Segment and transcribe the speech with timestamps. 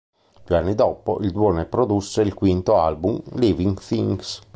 [0.43, 4.41] Due anni dopo il duo ne produsse il quinto album "Living Things".